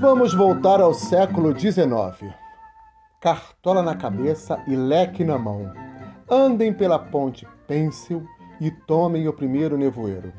[0.00, 2.34] Vamos voltar ao século XIX.
[3.20, 5.70] Cartola na cabeça e leque na mão.
[6.30, 8.26] Andem pela ponte Pêncil
[8.58, 10.32] e tomem o primeiro nevoeiro.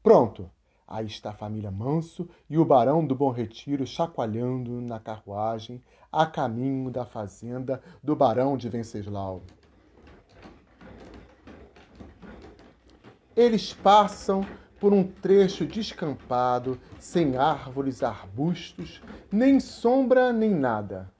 [0.00, 0.48] Pronto!
[0.92, 6.26] Aí está a família Manso e o Barão do Bom Retiro chacoalhando na carruagem a
[6.26, 9.42] caminho da fazenda do Barão de Venceslau.
[13.34, 14.46] Eles passam
[14.78, 19.00] por um trecho descampado, sem árvores, arbustos,
[19.32, 21.10] nem sombra nem nada.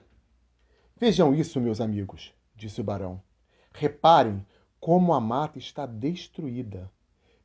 [0.98, 3.22] Vejam isso, meus amigos, disse o barão.
[3.72, 4.44] Reparem
[4.78, 6.90] como a mata está destruída.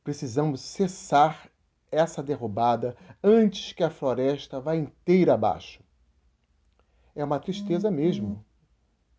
[0.04, 1.48] Precisamos cessar
[1.90, 5.82] essa derrubada antes que a floresta vá inteira abaixo.
[7.14, 8.44] É uma tristeza mesmo,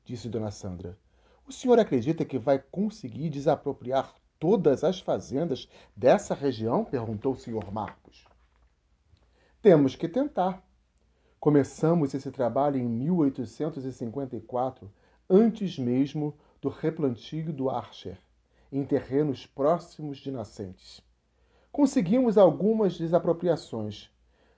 [0.06, 0.98] disse Dona Sandra.
[1.46, 6.84] O senhor acredita que vai conseguir desapropriar todas as fazendas dessa região?
[6.86, 8.26] perguntou o senhor Marcos.
[9.62, 10.64] Temos que tentar.
[11.40, 14.90] Começamos esse trabalho em 1854,
[15.30, 18.18] antes mesmo do replantio do Archer,
[18.72, 21.04] em terrenos próximos de nascentes.
[21.80, 24.10] Conseguimos algumas desapropriações,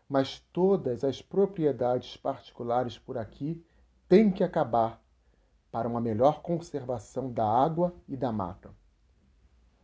[0.09, 3.63] mas todas as propriedades particulares por aqui
[4.09, 4.99] têm que acabar
[5.71, 8.71] para uma melhor conservação da água e da mata.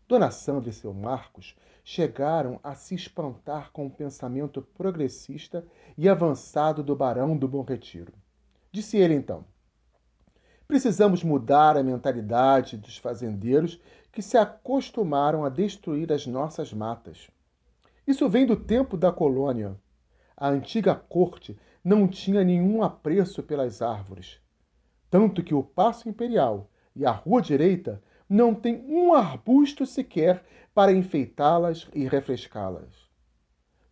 [0.07, 5.63] Dona Sandra e seu Marcos chegaram a se espantar com o pensamento progressista
[5.95, 8.13] e avançado do Barão do Bom Retiro.
[8.71, 9.45] Disse ele então:
[10.67, 13.79] Precisamos mudar a mentalidade dos fazendeiros
[14.17, 17.29] que se acostumaram a destruir as nossas matas.
[18.07, 19.79] Isso vem do tempo da colônia.
[20.35, 24.41] A antiga corte não tinha nenhum apreço pelas árvores,
[25.07, 30.43] tanto que o Paço Imperial e a Rua Direita não tem um arbusto sequer
[30.73, 33.07] para enfeitá-las e refrescá-las.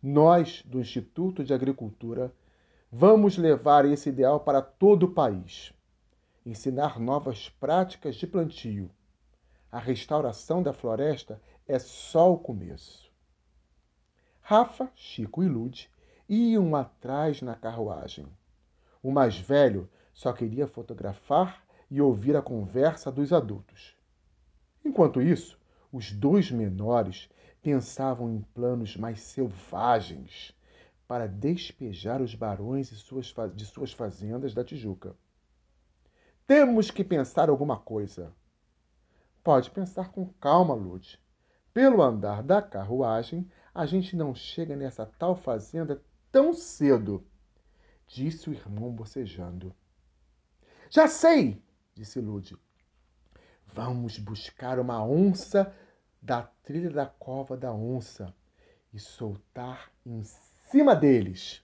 [0.02, 2.34] Nós, do Instituto de Agricultura,
[2.90, 5.72] vamos levar esse ideal para todo o país.
[6.44, 8.90] Ensinar novas práticas de plantio.
[9.70, 13.10] A restauração da floresta é só o começo.
[14.40, 15.90] Rafa, Chico e Lude
[16.28, 18.26] iam atrás na carruagem.
[19.02, 23.96] O mais velho só queria fotografar e ouvir a conversa dos adultos.
[24.84, 25.58] Enquanto isso,
[25.92, 27.28] os dois menores
[27.62, 30.54] pensavam em planos mais selvagens
[31.06, 35.16] para despejar os barões de suas fazendas da Tijuca.
[36.46, 38.32] Temos que pensar alguma coisa.
[39.46, 41.22] Pode pensar com calma, Lud.
[41.72, 46.02] Pelo andar da carruagem, a gente não chega nessa tal fazenda
[46.32, 47.24] tão cedo,
[48.08, 49.72] disse o irmão bocejando.
[50.90, 51.62] Já sei,
[51.94, 52.58] disse Lud.
[53.68, 55.72] Vamos buscar uma onça
[56.20, 58.34] da trilha da cova da onça
[58.92, 60.24] e soltar em
[60.68, 61.62] cima deles.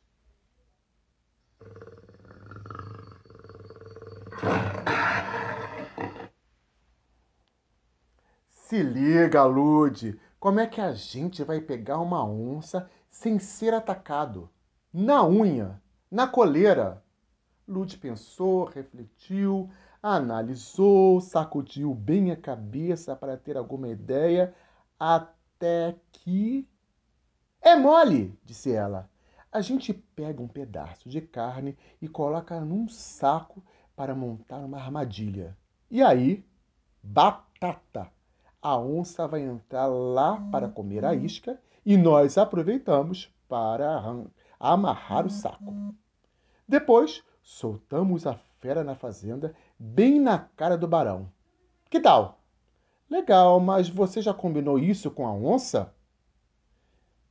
[8.73, 14.49] Se liga, Lude, como é que a gente vai pegar uma onça sem ser atacado?
[14.91, 15.79] Na unha,
[16.11, 17.05] na coleira.
[17.69, 19.69] Lude pensou, refletiu,
[20.03, 24.55] analisou, sacudiu bem a cabeça para ter alguma ideia,
[24.99, 26.67] até que.
[27.61, 29.07] É mole, disse ela.
[29.53, 33.63] A gente pega um pedaço de carne e coloca num saco
[33.95, 35.55] para montar uma armadilha.
[35.91, 36.43] E aí,
[37.03, 38.11] batata!
[38.63, 44.01] A onça vai entrar lá para comer a isca e nós aproveitamos para
[44.61, 45.93] amarrar o saco.
[46.69, 51.29] Depois, soltamos a fera na fazenda, bem na cara do barão.
[51.91, 52.39] Que tal?
[53.11, 55.93] Legal, mas você já combinou isso com a onça?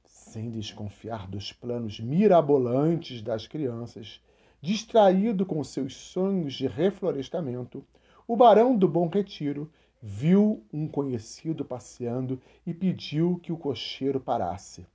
[0.03, 4.21] Sem desconfiar dos planos mirabolantes das crianças,
[4.59, 7.85] distraído com seus sonhos de reflorestamento,
[8.27, 14.87] o barão do Bom Retiro viu um conhecido passeando e pediu que o cocheiro parasse.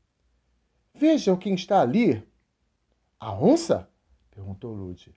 [0.93, 2.26] Vejam quem está ali.
[3.20, 3.88] A onça?
[4.31, 5.14] perguntou Lude.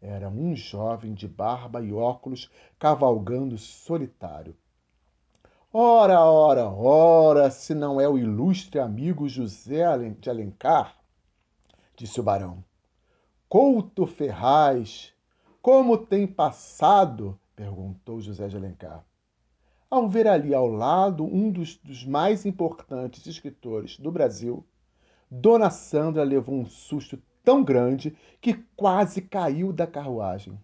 [0.00, 4.54] Era um jovem de barba e óculos cavalgando solitário.
[5.72, 9.84] Ora, ora, ora, se não é o ilustre amigo José
[10.20, 10.96] de Alencar,
[11.96, 12.64] disse o barão.
[13.48, 15.12] Couto Ferraz,
[15.62, 17.38] como tem passado?
[17.54, 19.05] perguntou José de Alencar.
[19.88, 24.64] Ao ver ali ao lado um dos, dos mais importantes escritores do Brasil,
[25.30, 30.58] Dona Sandra levou um susto tão grande que quase caiu da carruagem.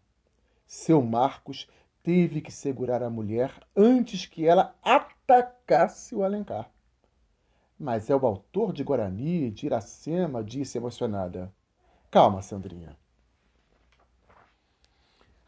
[0.67, 1.69] Seu Marcos
[2.03, 6.69] teve que segurar a mulher antes que ela atacasse o Alencar.
[7.79, 11.53] Mas é o autor de Guarani, de Iracema, disse emocionada.
[12.11, 12.97] Calma, Sandrinha.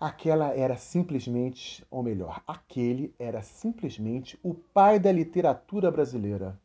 [0.07, 6.61] Aquela era simplesmente, ou melhor, aquele era simplesmente o pai da literatura brasileira.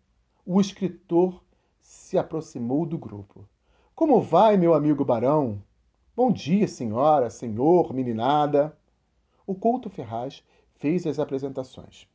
[0.46, 1.42] O escritor
[1.80, 3.48] se aproximou do grupo.
[3.96, 5.64] Como vai, meu amigo Barão?
[6.14, 8.78] Bom dia, senhora, senhor, meninada.
[9.48, 10.44] O Couto Ferraz
[10.76, 12.10] fez as apresentações.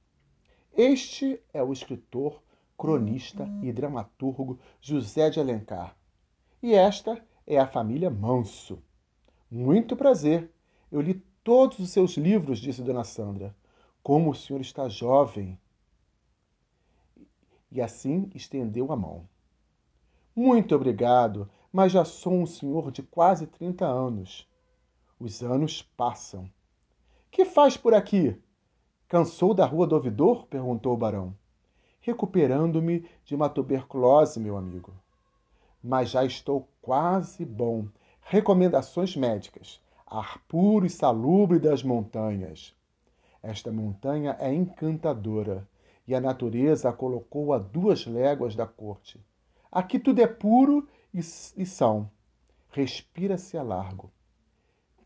[0.76, 2.42] Este é o escritor,
[2.76, 5.96] cronista e dramaturgo José de Alencar.
[6.62, 8.78] E esta é a família Manso.
[9.50, 10.50] Muito prazer.
[10.94, 13.52] Eu li todos os seus livros, disse Dona Sandra.
[14.00, 15.58] Como o senhor está jovem.
[17.68, 19.28] E assim estendeu a mão.
[20.36, 24.48] Muito obrigado, mas já sou um senhor de quase 30 anos.
[25.18, 26.48] Os anos passam.
[27.28, 28.40] Que faz por aqui?
[29.08, 30.46] Cansou da rua do ouvidor?
[30.46, 31.36] perguntou o barão.
[32.02, 34.94] Recuperando-me de uma tuberculose, meu amigo.
[35.82, 37.88] Mas já estou quase bom.
[38.20, 39.82] Recomendações médicas.
[40.06, 42.74] Ar puro e salubre das montanhas.
[43.42, 45.68] Esta montanha é encantadora
[46.06, 49.20] e a natureza a colocou a duas léguas da corte.
[49.70, 52.10] Aqui tudo é puro e, e são.
[52.70, 54.10] Respira-se a largo.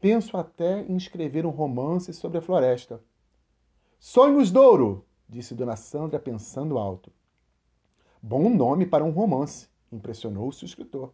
[0.01, 3.01] Penso até em escrever um romance sobre a floresta.
[3.99, 7.13] Sonhos Douro, disse Dona Sandra pensando alto.
[8.23, 11.13] Bom nome para um romance, impressionou-se o escritor.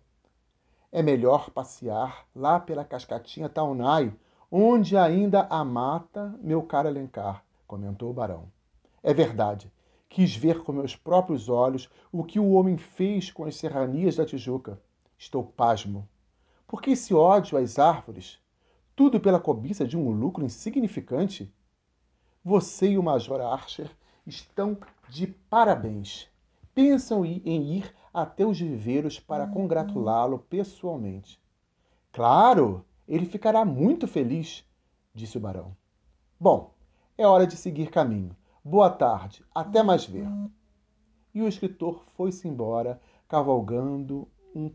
[0.95, 4.13] É melhor passear lá pela cascatinha Taunay,
[4.49, 8.45] onde ainda há mata, meu caro Alencar, comentou o barão.
[9.03, 9.73] É verdade.
[10.09, 14.25] Quis ver com meus próprios olhos o que o homem fez com as serranias da
[14.25, 14.81] Tijuca.
[15.19, 16.09] Estou pasmo.
[16.65, 18.39] Por que esse ódio às árvores?
[18.95, 21.53] Tudo pela cobiça de um lucro insignificante?
[22.45, 23.91] Você e o Major Archer
[24.25, 26.29] estão de parabéns.
[26.73, 31.43] Pensam em ir até os viveiros para congratulá-lo pessoalmente.
[32.13, 34.65] Claro, ele ficará muito feliz,
[35.13, 35.77] disse o barão.
[36.39, 36.73] Bom,
[37.19, 38.37] é hora de seguir caminho.
[38.65, 40.29] Boa tarde, até mais ver.
[41.35, 44.71] E o escritor foi-se embora, cavalgando um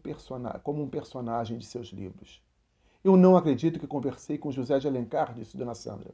[0.61, 2.43] como um personagem de seus livros.
[3.01, 6.13] Eu não acredito que conversei com José de Alencar, disse Dona Sandra.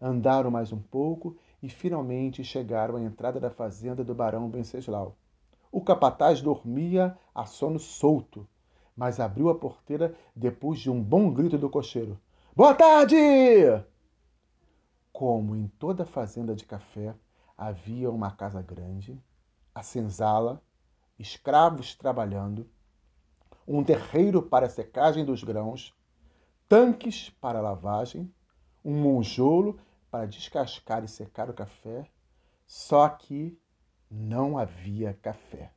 [0.00, 5.14] Andaram mais um pouco e finalmente chegaram à entrada da fazenda do barão Venceslau.
[5.76, 8.48] O capataz dormia a sono solto,
[8.96, 12.18] mas abriu a porteira depois de um bom grito do cocheiro.
[12.56, 13.14] Boa tarde!
[15.12, 17.14] Como em toda fazenda de café,
[17.58, 19.22] havia uma casa grande,
[19.74, 20.62] a senzala,
[21.18, 22.66] escravos trabalhando,
[23.68, 25.92] um terreiro para a secagem dos grãos,
[26.66, 28.32] tanques para lavagem,
[28.82, 29.78] um monjolo
[30.10, 32.08] para descascar e secar o café,
[32.66, 33.60] só que
[34.10, 35.70] não havia café.